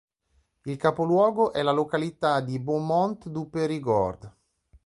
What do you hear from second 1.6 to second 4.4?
la località di Beaumont-du-Périgord.